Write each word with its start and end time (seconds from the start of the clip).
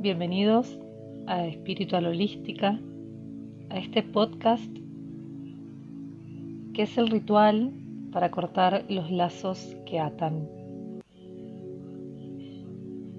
Bienvenidos 0.00 0.78
a 1.26 1.46
Espiritual 1.46 2.06
Holística, 2.06 2.80
a 3.68 3.76
este 3.76 4.02
podcast 4.02 4.74
que 6.72 6.84
es 6.84 6.96
el 6.96 7.08
ritual 7.08 7.70
para 8.10 8.30
cortar 8.30 8.86
los 8.88 9.10
lazos 9.10 9.76
que 9.84 10.00
atan. 10.00 10.48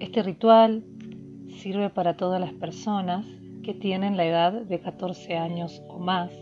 Este 0.00 0.24
ritual 0.24 0.82
sirve 1.50 1.88
para 1.88 2.16
todas 2.16 2.40
las 2.40 2.52
personas 2.52 3.26
que 3.62 3.74
tienen 3.74 4.16
la 4.16 4.26
edad 4.26 4.52
de 4.52 4.80
14 4.80 5.36
años 5.36 5.84
o 5.86 6.00
más. 6.00 6.32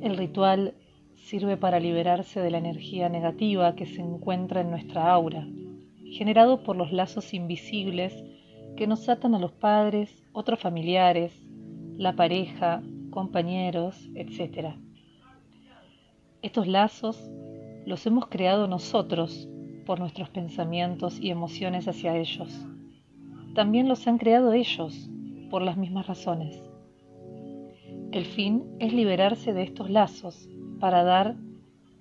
El 0.00 0.16
ritual 0.16 0.74
sirve 1.14 1.56
para 1.56 1.78
liberarse 1.78 2.40
de 2.40 2.50
la 2.50 2.58
energía 2.58 3.08
negativa 3.08 3.76
que 3.76 3.86
se 3.86 4.00
encuentra 4.00 4.62
en 4.62 4.70
nuestra 4.70 5.12
aura, 5.12 5.46
generado 6.10 6.64
por 6.64 6.74
los 6.74 6.90
lazos 6.90 7.32
invisibles 7.32 8.12
que 8.76 8.86
nos 8.86 9.08
atan 9.08 9.34
a 9.34 9.38
los 9.38 9.52
padres, 9.52 10.22
otros 10.32 10.60
familiares, 10.60 11.32
la 11.96 12.14
pareja, 12.14 12.82
compañeros, 13.10 14.10
etc. 14.14 14.74
Estos 16.42 16.66
lazos 16.66 17.30
los 17.86 18.06
hemos 18.06 18.26
creado 18.26 18.66
nosotros 18.66 19.48
por 19.86 19.98
nuestros 19.98 20.28
pensamientos 20.30 21.20
y 21.20 21.30
emociones 21.30 21.88
hacia 21.88 22.16
ellos. 22.16 22.66
También 23.54 23.88
los 23.88 24.06
han 24.06 24.18
creado 24.18 24.52
ellos 24.52 25.10
por 25.50 25.62
las 25.62 25.76
mismas 25.76 26.06
razones. 26.06 26.62
El 28.12 28.24
fin 28.24 28.64
es 28.78 28.92
liberarse 28.92 29.52
de 29.52 29.62
estos 29.62 29.90
lazos 29.90 30.48
para 30.80 31.02
dar 31.04 31.36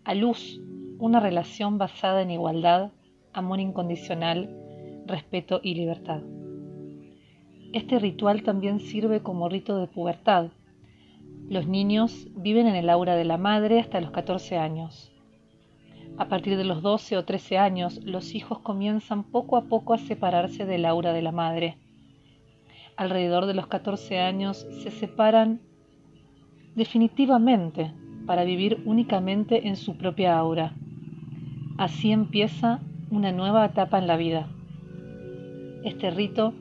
a 0.04 0.14
luz 0.14 0.60
una 1.00 1.20
relación 1.20 1.78
basada 1.78 2.22
en 2.22 2.32
igualdad, 2.32 2.92
amor 3.34 3.60
incondicional, 3.60 4.50
respeto 5.06 5.60
y 5.64 5.76
libertad. 5.76 6.22
Este 7.74 8.00
ritual 8.00 8.44
también 8.44 8.80
sirve 8.82 9.22
como 9.22 9.48
rito 9.48 9.78
de 9.78 9.88
pubertad. 9.88 10.48
Los 11.50 11.68
niños 11.68 12.28
viven 12.36 12.68
en 12.68 12.76
el 12.76 12.90
aura 12.90 13.16
de 13.16 13.24
la 13.24 13.38
madre 13.38 13.80
hasta 13.80 14.02
los 14.02 14.12
14 14.12 14.58
años. 14.58 15.14
A 16.18 16.28
partir 16.28 16.58
de 16.58 16.66
los 16.66 16.82
12 16.82 17.18
o 17.18 17.24
13 17.24 17.58
años, 17.58 18.02
los 18.04 18.36
hijos 18.36 18.60
comienzan 18.60 19.24
poco 19.24 19.56
a 19.56 19.64
poco 19.64 19.94
a 19.94 19.98
separarse 19.98 20.66
del 20.66 20.86
aura 20.86 21.14
de 21.14 21.22
la 21.22 21.32
madre. 21.32 21.78
Alrededor 22.98 23.46
de 23.46 23.54
los 23.54 23.68
14 23.68 24.20
años 24.20 24.68
se 24.84 24.92
separan 24.92 25.62
definitivamente 26.76 27.94
para 28.26 28.44
vivir 28.44 28.82
únicamente 28.86 29.70
en 29.70 29.78
su 29.78 29.96
propia 29.98 30.38
aura. 30.38 30.74
Así 31.78 32.12
empieza 32.12 32.82
una 33.10 33.32
nueva 33.32 33.66
etapa 33.66 33.98
en 33.98 34.08
la 34.08 34.18
vida. 34.18 34.50
Este 35.86 36.12
rito 36.12 36.54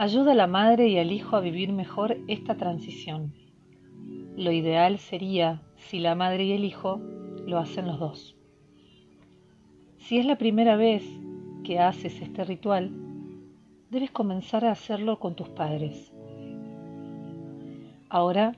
ayuda 0.00 0.32
a 0.32 0.34
la 0.34 0.46
madre 0.46 0.88
y 0.88 0.96
al 0.96 1.12
hijo 1.12 1.36
a 1.36 1.40
vivir 1.40 1.74
mejor 1.74 2.16
esta 2.26 2.54
transición. 2.54 3.34
Lo 4.34 4.50
ideal 4.50 4.98
sería 4.98 5.60
si 5.76 5.98
la 5.98 6.14
madre 6.14 6.44
y 6.44 6.52
el 6.52 6.64
hijo 6.64 7.02
lo 7.46 7.58
hacen 7.58 7.86
los 7.86 7.98
dos. 7.98 8.34
Si 9.98 10.16
es 10.16 10.24
la 10.24 10.38
primera 10.38 10.76
vez 10.76 11.04
que 11.64 11.80
haces 11.80 12.18
este 12.22 12.44
ritual, 12.44 12.90
debes 13.90 14.10
comenzar 14.10 14.64
a 14.64 14.70
hacerlo 14.70 15.18
con 15.18 15.34
tus 15.34 15.50
padres. 15.50 16.10
Ahora 18.08 18.56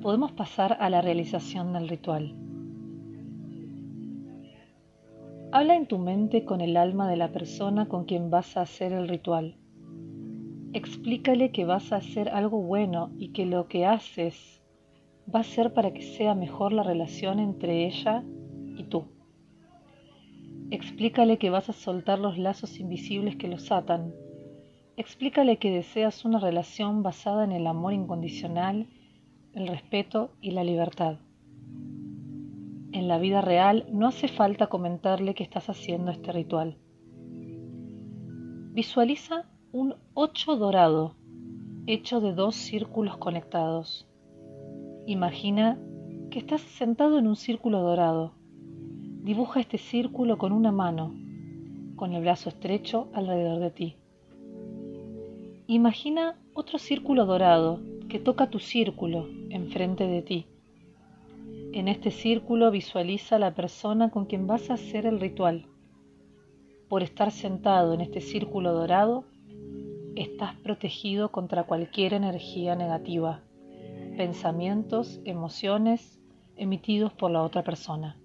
podemos 0.00 0.32
pasar 0.32 0.78
a 0.80 0.88
la 0.88 1.02
realización 1.02 1.74
del 1.74 1.90
ritual. 1.90 2.34
Habla 5.52 5.76
en 5.76 5.84
tu 5.84 5.98
mente 5.98 6.46
con 6.46 6.62
el 6.62 6.78
alma 6.78 7.06
de 7.06 7.18
la 7.18 7.32
persona 7.32 7.86
con 7.86 8.06
quien 8.06 8.30
vas 8.30 8.56
a 8.56 8.62
hacer 8.62 8.94
el 8.94 9.08
ritual 9.08 9.59
explícale 10.72 11.50
que 11.50 11.64
vas 11.64 11.92
a 11.92 11.96
hacer 11.96 12.28
algo 12.28 12.62
bueno 12.62 13.10
y 13.18 13.28
que 13.32 13.46
lo 13.46 13.66
que 13.66 13.86
haces 13.86 14.62
va 15.32 15.40
a 15.40 15.44
ser 15.44 15.74
para 15.74 15.92
que 15.92 16.02
sea 16.02 16.34
mejor 16.34 16.72
la 16.72 16.82
relación 16.82 17.38
entre 17.40 17.86
ella 17.86 18.24
y 18.76 18.84
tú. 18.84 19.06
Explícale 20.70 21.38
que 21.38 21.50
vas 21.50 21.68
a 21.68 21.72
soltar 21.72 22.18
los 22.20 22.38
lazos 22.38 22.78
invisibles 22.78 23.36
que 23.36 23.48
los 23.48 23.72
atan. 23.72 24.14
Explícale 24.96 25.58
que 25.58 25.70
deseas 25.70 26.24
una 26.24 26.38
relación 26.38 27.02
basada 27.02 27.44
en 27.44 27.52
el 27.52 27.66
amor 27.66 27.92
incondicional, 27.92 28.86
el 29.52 29.66
respeto 29.66 30.32
y 30.40 30.52
la 30.52 30.62
libertad. 30.62 31.18
En 32.92 33.08
la 33.08 33.18
vida 33.18 33.40
real 33.40 33.86
no 33.90 34.06
hace 34.06 34.28
falta 34.28 34.68
comentarle 34.68 35.34
que 35.34 35.42
estás 35.42 35.68
haciendo 35.68 36.12
este 36.12 36.32
ritual. 36.32 36.76
Visualiza 38.72 39.46
un 39.72 39.94
8 40.14 40.56
dorado 40.56 41.14
hecho 41.86 42.20
de 42.20 42.32
dos 42.32 42.56
círculos 42.56 43.16
conectados. 43.18 44.04
Imagina 45.06 45.78
que 46.30 46.40
estás 46.40 46.60
sentado 46.60 47.20
en 47.20 47.28
un 47.28 47.36
círculo 47.36 47.80
dorado. 47.80 48.32
Dibuja 49.22 49.60
este 49.60 49.78
círculo 49.78 50.38
con 50.38 50.50
una 50.50 50.72
mano, 50.72 51.14
con 51.94 52.14
el 52.14 52.22
brazo 52.22 52.48
estrecho 52.48 53.10
alrededor 53.12 53.60
de 53.60 53.70
ti. 53.70 53.96
Imagina 55.68 56.36
otro 56.52 56.78
círculo 56.80 57.24
dorado 57.24 57.80
que 58.08 58.18
toca 58.18 58.50
tu 58.50 58.58
círculo 58.58 59.28
enfrente 59.50 60.08
de 60.08 60.22
ti. 60.22 60.46
En 61.72 61.86
este 61.86 62.10
círculo 62.10 62.72
visualiza 62.72 63.38
la 63.38 63.54
persona 63.54 64.10
con 64.10 64.24
quien 64.24 64.48
vas 64.48 64.68
a 64.68 64.74
hacer 64.74 65.06
el 65.06 65.20
ritual. 65.20 65.66
Por 66.88 67.04
estar 67.04 67.30
sentado 67.30 67.94
en 67.94 68.00
este 68.00 68.20
círculo 68.20 68.72
dorado, 68.72 69.29
estás 70.22 70.54
protegido 70.56 71.30
contra 71.30 71.64
cualquier 71.64 72.12
energía 72.12 72.76
negativa, 72.76 73.40
pensamientos, 74.18 75.20
emociones 75.24 76.20
emitidos 76.56 77.12
por 77.12 77.30
la 77.30 77.42
otra 77.42 77.64
persona. 77.64 78.16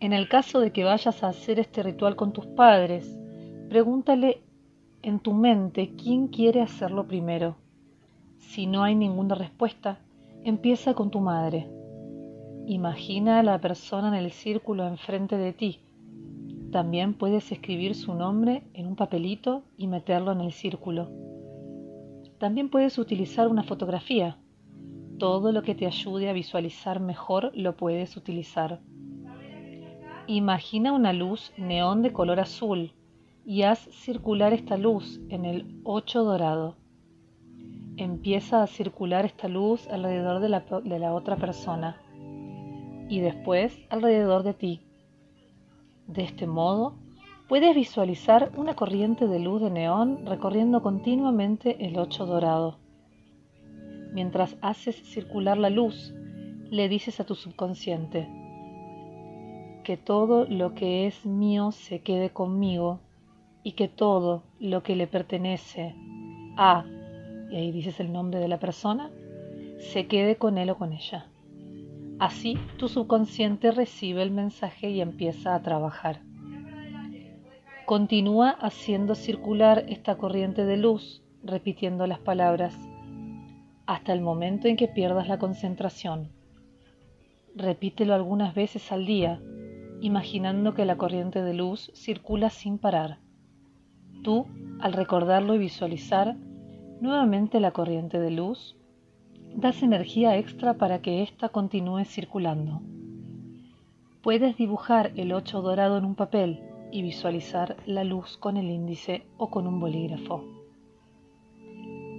En 0.00 0.12
el 0.12 0.28
caso 0.28 0.58
de 0.58 0.72
que 0.72 0.82
vayas 0.82 1.22
a 1.22 1.28
hacer 1.28 1.60
este 1.60 1.84
ritual 1.84 2.16
con 2.16 2.32
tus 2.32 2.46
padres, 2.46 3.16
pregúntale 3.68 4.42
en 5.02 5.20
tu 5.20 5.32
mente 5.32 5.94
quién 5.96 6.26
quiere 6.26 6.60
hacerlo 6.60 7.06
primero. 7.06 7.56
Si 8.38 8.66
no 8.66 8.82
hay 8.82 8.96
ninguna 8.96 9.36
respuesta, 9.36 10.00
empieza 10.42 10.94
con 10.94 11.10
tu 11.10 11.20
madre. 11.20 11.68
Imagina 12.66 13.38
a 13.38 13.42
la 13.44 13.60
persona 13.60 14.08
en 14.08 14.14
el 14.14 14.32
círculo 14.32 14.86
enfrente 14.86 15.36
de 15.36 15.52
ti 15.52 15.83
también 16.74 17.14
puedes 17.14 17.52
escribir 17.52 17.94
su 17.94 18.14
nombre 18.14 18.64
en 18.74 18.88
un 18.88 18.96
papelito 18.96 19.62
y 19.76 19.86
meterlo 19.86 20.32
en 20.32 20.40
el 20.40 20.50
círculo. 20.50 21.08
También 22.38 22.68
puedes 22.68 22.98
utilizar 22.98 23.46
una 23.46 23.62
fotografía. 23.62 24.38
Todo 25.20 25.52
lo 25.52 25.62
que 25.62 25.76
te 25.76 25.86
ayude 25.86 26.28
a 26.28 26.32
visualizar 26.32 26.98
mejor 26.98 27.52
lo 27.54 27.76
puedes 27.76 28.16
utilizar. 28.16 28.80
Imagina 30.26 30.90
una 30.90 31.12
luz 31.12 31.52
neón 31.56 32.02
de 32.02 32.12
color 32.12 32.40
azul 32.40 32.90
y 33.46 33.62
haz 33.62 33.88
circular 33.92 34.52
esta 34.52 34.76
luz 34.76 35.20
en 35.28 35.44
el 35.44 35.80
8 35.84 36.24
dorado. 36.24 36.74
Empieza 37.96 38.64
a 38.64 38.66
circular 38.66 39.24
esta 39.24 39.46
luz 39.46 39.86
alrededor 39.86 40.40
de 40.40 40.48
la, 40.48 40.64
de 40.82 40.98
la 40.98 41.14
otra 41.14 41.36
persona 41.36 42.00
y 43.08 43.20
después 43.20 43.78
alrededor 43.90 44.42
de 44.42 44.54
ti 44.54 44.83
de 46.06 46.22
este 46.22 46.46
modo, 46.46 46.94
puedes 47.48 47.74
visualizar 47.74 48.52
una 48.56 48.74
corriente 48.74 49.26
de 49.26 49.38
luz 49.38 49.60
de 49.60 49.70
neón 49.70 50.26
recorriendo 50.26 50.82
continuamente 50.82 51.86
el 51.86 51.98
8 51.98 52.26
dorado. 52.26 52.78
Mientras 54.12 54.56
haces 54.60 54.96
circular 54.96 55.58
la 55.58 55.70
luz, 55.70 56.14
le 56.70 56.88
dices 56.88 57.20
a 57.20 57.24
tu 57.24 57.34
subconsciente 57.34 58.28
que 59.82 59.96
todo 59.96 60.46
lo 60.46 60.74
que 60.74 61.06
es 61.06 61.26
mío 61.26 61.70
se 61.72 62.00
quede 62.00 62.30
conmigo 62.30 63.00
y 63.62 63.72
que 63.72 63.88
todo 63.88 64.42
lo 64.58 64.82
que 64.82 64.96
le 64.96 65.06
pertenece 65.06 65.94
a, 66.56 66.84
y 67.50 67.56
ahí 67.56 67.72
dices 67.72 68.00
el 68.00 68.12
nombre 68.12 68.40
de 68.40 68.48
la 68.48 68.58
persona, 68.58 69.10
se 69.78 70.06
quede 70.06 70.36
con 70.36 70.58
él 70.58 70.70
o 70.70 70.76
con 70.76 70.92
ella. 70.92 71.26
Así 72.18 72.56
tu 72.76 72.88
subconsciente 72.88 73.72
recibe 73.72 74.22
el 74.22 74.30
mensaje 74.30 74.90
y 74.90 75.00
empieza 75.00 75.54
a 75.54 75.62
trabajar. 75.62 76.20
Continúa 77.86 78.50
haciendo 78.50 79.14
circular 79.14 79.84
esta 79.88 80.16
corriente 80.16 80.64
de 80.64 80.76
luz, 80.76 81.22
repitiendo 81.42 82.06
las 82.06 82.18
palabras, 82.18 82.74
hasta 83.86 84.12
el 84.12 84.20
momento 84.20 84.68
en 84.68 84.76
que 84.76 84.88
pierdas 84.88 85.28
la 85.28 85.38
concentración. 85.38 86.30
Repítelo 87.54 88.14
algunas 88.14 88.54
veces 88.54 88.90
al 88.90 89.04
día, 89.06 89.40
imaginando 90.00 90.72
que 90.72 90.84
la 90.84 90.96
corriente 90.96 91.42
de 91.42 91.52
luz 91.52 91.90
circula 91.94 92.48
sin 92.48 92.78
parar. 92.78 93.18
Tú, 94.22 94.46
al 94.80 94.92
recordarlo 94.92 95.54
y 95.54 95.58
visualizar 95.58 96.36
nuevamente 97.00 97.60
la 97.60 97.72
corriente 97.72 98.18
de 98.18 98.30
luz, 98.30 98.76
das 99.56 99.82
energía 99.82 100.36
extra 100.36 100.74
para 100.74 101.00
que 101.00 101.22
ésta 101.22 101.48
continúe 101.48 102.04
circulando. 102.04 102.82
Puedes 104.22 104.56
dibujar 104.56 105.12
el 105.16 105.32
8 105.32 105.62
dorado 105.62 105.98
en 105.98 106.04
un 106.04 106.14
papel 106.14 106.60
y 106.90 107.02
visualizar 107.02 107.76
la 107.86 108.04
luz 108.04 108.36
con 108.36 108.56
el 108.56 108.70
índice 108.70 109.26
o 109.36 109.50
con 109.50 109.66
un 109.66 109.80
bolígrafo. 109.80 110.44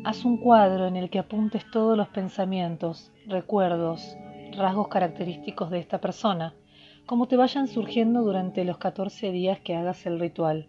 Haz 0.03 0.23
un 0.23 0.37
cuadro 0.37 0.87
en 0.87 0.95
el 0.95 1.09
que 1.09 1.19
apuntes 1.19 1.63
todos 1.71 1.97
los 1.97 2.07
pensamientos, 2.09 3.11
recuerdos, 3.25 4.15
rasgos 4.55 4.87
característicos 4.87 5.69
de 5.71 5.79
esta 5.79 5.99
persona, 5.99 6.53
como 7.05 7.27
te 7.27 7.37
vayan 7.37 7.67
surgiendo 7.67 8.21
durante 8.21 8.63
los 8.63 8.77
14 8.77 9.31
días 9.31 9.59
que 9.59 9.75
hagas 9.75 10.05
el 10.05 10.19
ritual. 10.19 10.67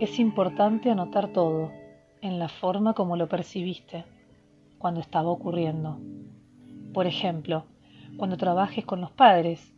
Es 0.00 0.18
importante 0.18 0.90
anotar 0.90 1.32
todo, 1.32 1.70
en 2.22 2.38
la 2.38 2.48
forma 2.48 2.94
como 2.94 3.16
lo 3.16 3.28
percibiste, 3.28 4.04
cuando 4.84 5.00
estaba 5.00 5.30
ocurriendo. 5.30 5.98
Por 6.92 7.06
ejemplo, 7.06 7.64
cuando 8.18 8.36
trabajes 8.36 8.84
con 8.84 9.00
los 9.00 9.10
padres, 9.10 9.72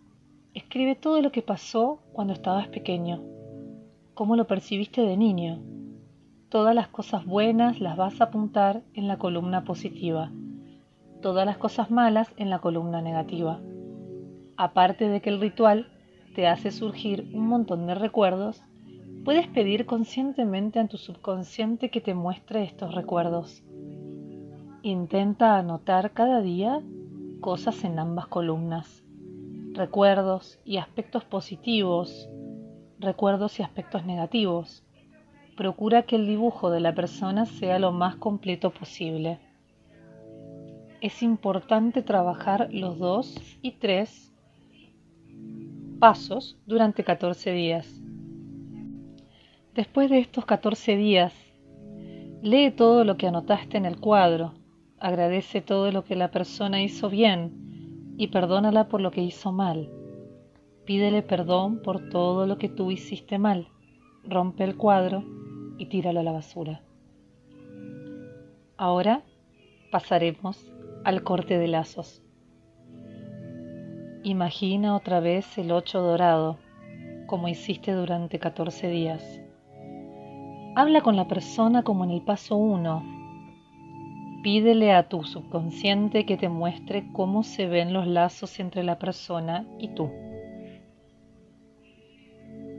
escribe 0.52 0.96
todo 0.96 1.22
lo 1.22 1.30
que 1.30 1.42
pasó 1.42 2.00
cuando 2.12 2.32
estabas 2.32 2.66
pequeño, 2.66 3.22
cómo 4.14 4.34
lo 4.34 4.48
percibiste 4.48 5.02
de 5.02 5.16
niño. 5.16 5.62
Todas 6.48 6.74
las 6.74 6.88
cosas 6.88 7.24
buenas 7.24 7.78
las 7.78 7.96
vas 7.96 8.20
a 8.20 8.24
apuntar 8.24 8.82
en 8.94 9.06
la 9.06 9.16
columna 9.16 9.62
positiva, 9.62 10.32
todas 11.22 11.46
las 11.46 11.56
cosas 11.56 11.88
malas 11.88 12.34
en 12.36 12.50
la 12.50 12.58
columna 12.58 13.00
negativa. 13.00 13.60
Aparte 14.56 15.08
de 15.08 15.20
que 15.20 15.30
el 15.30 15.40
ritual 15.40 15.86
te 16.34 16.48
hace 16.48 16.72
surgir 16.72 17.30
un 17.32 17.46
montón 17.46 17.86
de 17.86 17.94
recuerdos, 17.94 18.60
puedes 19.24 19.46
pedir 19.46 19.86
conscientemente 19.86 20.80
a 20.80 20.88
tu 20.88 20.96
subconsciente 20.96 21.90
que 21.90 22.00
te 22.00 22.12
muestre 22.12 22.64
estos 22.64 22.92
recuerdos. 22.92 23.62
Intenta 24.86 25.58
anotar 25.58 26.12
cada 26.12 26.40
día 26.40 26.80
cosas 27.40 27.82
en 27.82 27.98
ambas 27.98 28.28
columnas, 28.28 29.02
recuerdos 29.72 30.60
y 30.64 30.76
aspectos 30.76 31.24
positivos, 31.24 32.28
recuerdos 33.00 33.58
y 33.58 33.64
aspectos 33.64 34.06
negativos. 34.06 34.84
Procura 35.56 36.02
que 36.02 36.14
el 36.14 36.28
dibujo 36.28 36.70
de 36.70 36.78
la 36.78 36.94
persona 36.94 37.46
sea 37.46 37.80
lo 37.80 37.90
más 37.90 38.14
completo 38.14 38.70
posible. 38.70 39.40
Es 41.00 41.20
importante 41.20 42.02
trabajar 42.02 42.68
los 42.70 42.96
dos 43.00 43.34
y 43.62 43.72
tres 43.72 44.32
pasos 45.98 46.56
durante 46.64 47.02
14 47.02 47.50
días. 47.50 48.02
Después 49.74 50.10
de 50.10 50.20
estos 50.20 50.44
14 50.46 50.94
días, 50.94 51.34
lee 52.40 52.70
todo 52.70 53.02
lo 53.02 53.16
que 53.16 53.26
anotaste 53.26 53.78
en 53.78 53.84
el 53.84 53.98
cuadro, 53.98 54.52
agradece 54.98 55.60
todo 55.60 55.92
lo 55.92 56.04
que 56.04 56.16
la 56.16 56.30
persona 56.30 56.82
hizo 56.82 57.10
bien 57.10 58.14
y 58.16 58.28
perdónala 58.28 58.88
por 58.88 59.00
lo 59.00 59.10
que 59.10 59.22
hizo 59.22 59.52
mal. 59.52 59.90
Pídele 60.84 61.22
perdón 61.22 61.82
por 61.82 62.08
todo 62.08 62.46
lo 62.46 62.58
que 62.58 62.68
tú 62.68 62.90
hiciste 62.90 63.38
mal. 63.38 63.68
Rompe 64.24 64.64
el 64.64 64.76
cuadro 64.76 65.24
y 65.78 65.86
tíralo 65.86 66.20
a 66.20 66.22
la 66.22 66.32
basura. 66.32 66.82
Ahora 68.76 69.22
pasaremos 69.90 70.72
al 71.04 71.22
corte 71.22 71.58
de 71.58 71.68
lazos. 71.68 72.22
Imagina 74.22 74.96
otra 74.96 75.20
vez 75.20 75.56
el 75.56 75.70
8 75.70 76.00
dorado, 76.00 76.58
como 77.26 77.48
hiciste 77.48 77.92
durante 77.92 78.38
14 78.38 78.88
días. 78.88 79.40
Habla 80.74 81.00
con 81.00 81.16
la 81.16 81.28
persona 81.28 81.82
como 81.82 82.04
en 82.04 82.10
el 82.10 82.22
paso 82.22 82.56
1. 82.56 83.15
Pídele 84.46 84.92
a 84.92 85.08
tu 85.08 85.24
subconsciente 85.24 86.24
que 86.24 86.36
te 86.36 86.48
muestre 86.48 87.08
cómo 87.12 87.42
se 87.42 87.66
ven 87.66 87.92
los 87.92 88.06
lazos 88.06 88.60
entre 88.60 88.84
la 88.84 88.96
persona 88.96 89.66
y 89.80 89.88
tú. 89.88 90.08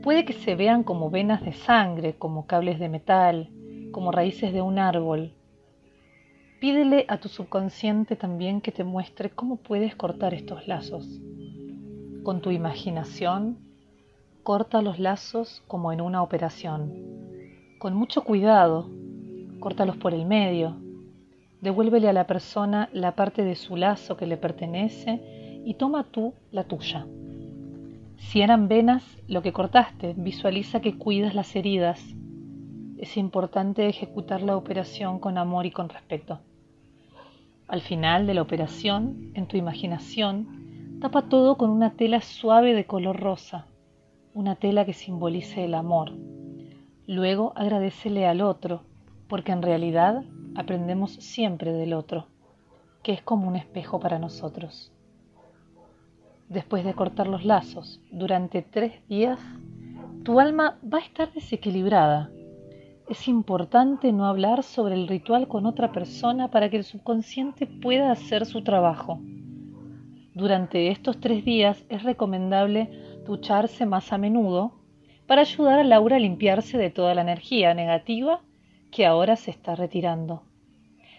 Puede 0.02 0.24
que 0.24 0.32
se 0.32 0.54
vean 0.54 0.82
como 0.82 1.10
venas 1.10 1.44
de 1.44 1.52
sangre, 1.52 2.14
como 2.14 2.46
cables 2.46 2.78
de 2.78 2.88
metal, 2.88 3.50
como 3.92 4.12
raíces 4.12 4.54
de 4.54 4.62
un 4.62 4.78
árbol, 4.78 5.34
Pídele 6.58 7.04
a 7.06 7.18
tu 7.18 7.28
subconsciente 7.28 8.16
también 8.16 8.62
que 8.62 8.72
te 8.72 8.82
muestre 8.82 9.28
cómo 9.28 9.56
puedes 9.56 9.94
cortar 9.94 10.32
estos 10.32 10.66
lazos. 10.66 11.06
Con 12.24 12.40
tu 12.40 12.50
imaginación, 12.50 13.58
corta 14.42 14.80
los 14.80 14.98
lazos 14.98 15.62
como 15.68 15.92
en 15.92 16.00
una 16.00 16.22
operación. 16.22 16.94
Con 17.78 17.94
mucho 17.94 18.24
cuidado, 18.24 18.90
córtalos 19.60 19.98
por 19.98 20.14
el 20.14 20.24
medio. 20.24 20.87
Devuélvele 21.60 22.08
a 22.08 22.12
la 22.12 22.26
persona 22.26 22.88
la 22.92 23.16
parte 23.16 23.42
de 23.42 23.56
su 23.56 23.76
lazo 23.76 24.16
que 24.16 24.26
le 24.26 24.36
pertenece 24.36 25.62
y 25.64 25.74
toma 25.74 26.04
tú 26.04 26.34
la 26.52 26.64
tuya. 26.64 27.06
Si 28.16 28.42
eran 28.42 28.68
venas 28.68 29.04
lo 29.26 29.42
que 29.42 29.52
cortaste, 29.52 30.14
visualiza 30.16 30.80
que 30.80 30.96
cuidas 30.96 31.34
las 31.34 31.54
heridas. 31.56 32.00
Es 32.96 33.16
importante 33.16 33.88
ejecutar 33.88 34.42
la 34.42 34.56
operación 34.56 35.18
con 35.18 35.38
amor 35.38 35.66
y 35.66 35.70
con 35.70 35.88
respeto. 35.88 36.40
Al 37.68 37.80
final 37.80 38.26
de 38.26 38.34
la 38.34 38.42
operación, 38.42 39.30
en 39.34 39.46
tu 39.46 39.56
imaginación, 39.56 40.98
tapa 41.00 41.28
todo 41.28 41.56
con 41.56 41.70
una 41.70 41.92
tela 41.92 42.20
suave 42.20 42.74
de 42.74 42.86
color 42.86 43.20
rosa, 43.20 43.66
una 44.32 44.56
tela 44.56 44.84
que 44.84 44.94
simbolice 44.94 45.64
el 45.64 45.74
amor. 45.74 46.12
Luego 47.06 47.52
agradecele 47.56 48.26
al 48.26 48.40
otro, 48.40 48.82
porque 49.28 49.52
en 49.52 49.62
realidad 49.62 50.24
aprendemos 50.58 51.12
siempre 51.12 51.72
del 51.72 51.94
otro, 51.94 52.26
que 53.02 53.12
es 53.12 53.22
como 53.22 53.48
un 53.48 53.56
espejo 53.56 54.00
para 54.00 54.18
nosotros. 54.18 54.92
Después 56.48 56.84
de 56.84 56.94
cortar 56.94 57.26
los 57.26 57.44
lazos 57.44 58.00
durante 58.10 58.62
tres 58.62 59.06
días, 59.08 59.40
tu 60.24 60.40
alma 60.40 60.78
va 60.82 60.98
a 60.98 61.02
estar 61.02 61.32
desequilibrada 61.32 62.30
es 63.08 63.26
importante 63.26 64.12
no 64.12 64.26
hablar 64.26 64.62
sobre 64.62 64.94
el 64.94 65.08
ritual 65.08 65.48
con 65.48 65.64
otra 65.64 65.92
persona 65.92 66.50
para 66.50 66.68
que 66.68 66.76
el 66.76 66.84
subconsciente 66.84 67.66
pueda 67.66 68.10
hacer 68.10 68.44
su 68.44 68.62
trabajo. 68.62 69.18
Durante 70.34 70.88
estos 70.88 71.18
tres 71.18 71.42
días 71.42 71.86
es 71.88 72.02
recomendable 72.02 72.90
ducharse 73.24 73.86
más 73.86 74.12
a 74.12 74.18
menudo 74.18 74.72
para 75.26 75.40
ayudar 75.40 75.78
a 75.78 75.84
Laura 75.84 76.16
a 76.16 76.20
limpiarse 76.20 76.76
de 76.76 76.90
toda 76.90 77.14
la 77.14 77.22
energía 77.22 77.72
negativa 77.72 78.42
que 78.90 79.06
ahora 79.06 79.36
se 79.36 79.50
está 79.52 79.74
retirando. 79.74 80.42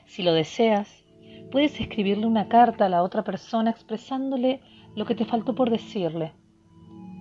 Si 0.10 0.24
lo 0.24 0.34
deseas, 0.34 1.06
puedes 1.52 1.80
escribirle 1.80 2.26
una 2.26 2.48
carta 2.48 2.88
a 2.88 2.90
la 2.90 3.04
otra 3.04 3.24
persona 3.24 3.70
expresándole 3.70 4.60
lo 4.96 5.06
que 5.06 5.14
te 5.14 5.24
faltó 5.24 5.54
por 5.54 5.70
decirle. 5.70 6.34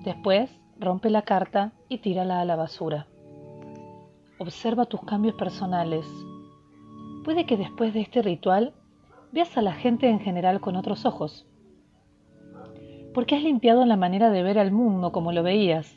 Después, 0.04 0.50
rompe 0.80 1.10
la 1.10 1.20
carta 1.20 1.72
y 1.90 1.98
tírala 1.98 2.40
a 2.40 2.46
la 2.46 2.56
basura. 2.56 3.06
Observa 4.38 4.86
tus 4.86 5.02
cambios 5.02 5.34
personales. 5.34 6.06
Puede 7.24 7.44
que 7.44 7.58
después 7.58 7.92
de 7.92 8.00
este 8.00 8.22
ritual 8.22 8.72
veas 9.32 9.58
a 9.58 9.62
la 9.62 9.74
gente 9.74 10.08
en 10.08 10.20
general 10.20 10.58
con 10.62 10.74
otros 10.74 11.04
ojos. 11.04 11.46
Porque 13.12 13.36
has 13.36 13.42
limpiado 13.42 13.84
la 13.84 13.98
manera 13.98 14.30
de 14.30 14.42
ver 14.42 14.58
al 14.58 14.72
mundo 14.72 15.12
como 15.12 15.32
lo 15.32 15.42
veías. 15.42 15.94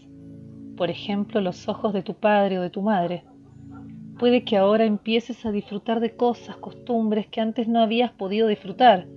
Por 0.75 0.89
ejemplo, 0.89 1.39
los 1.39 1.69
ojos 1.69 1.93
de 1.93 2.03
tu 2.03 2.15
padre 2.15 2.59
o 2.59 2.61
de 2.61 2.69
tu 2.69 2.81
madre. 2.81 3.23
Puede 4.21 4.43
que 4.43 4.55
ahora 4.55 4.85
empieces 4.85 5.47
a 5.47 5.51
disfrutar 5.51 5.99
de 5.99 6.15
cosas, 6.15 6.55
costumbres 6.57 7.25
que 7.25 7.41
antes 7.41 7.67
no 7.67 7.81
habías 7.81 8.11
podido 8.11 8.47
disfrutar, 8.47 9.07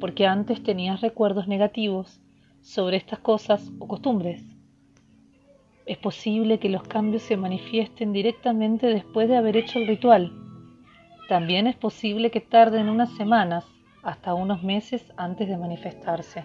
porque 0.00 0.26
antes 0.26 0.60
tenías 0.60 1.02
recuerdos 1.02 1.46
negativos 1.46 2.20
sobre 2.60 2.96
estas 2.96 3.20
cosas 3.20 3.70
o 3.78 3.86
costumbres. 3.86 4.42
Es 5.86 5.98
posible 5.98 6.58
que 6.58 6.68
los 6.68 6.82
cambios 6.82 7.22
se 7.22 7.36
manifiesten 7.36 8.12
directamente 8.12 8.88
después 8.88 9.28
de 9.28 9.36
haber 9.36 9.56
hecho 9.56 9.78
el 9.78 9.86
ritual. 9.86 10.32
También 11.28 11.68
es 11.68 11.76
posible 11.76 12.32
que 12.32 12.40
tarden 12.40 12.88
unas 12.88 13.12
semanas 13.12 13.64
hasta 14.02 14.34
unos 14.34 14.64
meses 14.64 15.12
antes 15.16 15.46
de 15.46 15.58
manifestarse. 15.58 16.42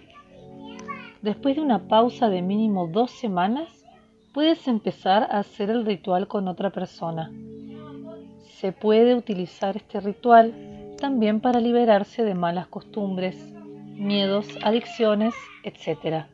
Después 1.23 1.55
de 1.55 1.63
una 1.63 1.87
pausa 1.87 2.29
de 2.29 2.43
mínimo 2.43 2.85
dos 2.85 3.09
semanas, 3.09 3.83
puedes 4.31 4.67
empezar 4.67 5.23
a 5.23 5.39
hacer 5.39 5.71
el 5.71 5.87
ritual 5.87 6.27
con 6.27 6.47
otra 6.47 6.69
persona. 6.69 7.31
Se 8.55 8.71
puede 8.71 9.13
utilizar 9.15 9.75
este 9.75 9.99
ritual 9.99 10.95
también 10.97 11.41
para 11.41 11.59
liberarse 11.59 12.23
de 12.23 12.35
malas 12.35 12.67
costumbres, 12.67 13.35
miedos, 13.97 14.47
adicciones, 14.63 15.33
etc. 15.63 16.27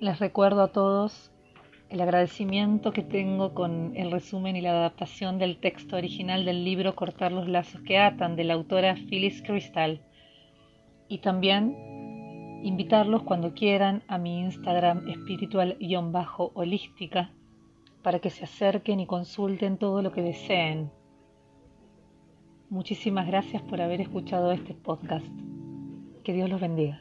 Les 0.00 0.18
recuerdo 0.18 0.62
a 0.62 0.72
todos 0.72 1.30
el 1.90 2.00
agradecimiento 2.00 2.92
que 2.92 3.02
tengo 3.02 3.54
con 3.54 3.92
el 3.94 4.10
resumen 4.10 4.56
y 4.56 4.60
la 4.60 4.70
adaptación 4.70 5.38
del 5.38 5.60
texto 5.60 5.94
original 5.94 6.44
del 6.44 6.64
libro 6.64 6.96
Cortar 6.96 7.30
los 7.30 7.46
lazos 7.46 7.80
que 7.82 7.98
atan 7.98 8.34
de 8.34 8.42
la 8.42 8.54
autora 8.54 8.96
Phyllis 8.96 9.40
Crystal. 9.42 10.02
Y 11.06 11.18
también 11.18 11.76
invitarlos 12.64 13.22
cuando 13.22 13.54
quieran 13.54 14.02
a 14.08 14.18
mi 14.18 14.40
Instagram 14.40 15.08
espiritual-holística 15.08 17.30
para 18.02 18.18
que 18.20 18.30
se 18.30 18.44
acerquen 18.44 19.00
y 19.00 19.06
consulten 19.06 19.78
todo 19.78 20.02
lo 20.02 20.12
que 20.12 20.22
deseen. 20.22 20.90
Muchísimas 22.70 23.26
gracias 23.26 23.62
por 23.62 23.80
haber 23.80 24.00
escuchado 24.00 24.52
este 24.52 24.74
podcast. 24.74 25.26
Que 26.22 26.32
Dios 26.32 26.50
los 26.50 26.60
bendiga. 26.60 27.00